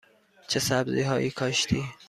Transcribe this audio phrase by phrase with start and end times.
[0.47, 1.83] چه سبزی هایی کاشتی؟